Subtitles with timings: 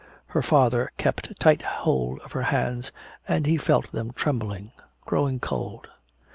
[0.29, 2.91] Her father kept tight hold of her hands,
[3.27, 4.71] and he felt them trembling,
[5.05, 5.89] growing cold.